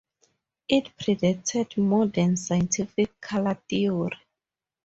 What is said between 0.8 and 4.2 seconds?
predated modern scientific color theory.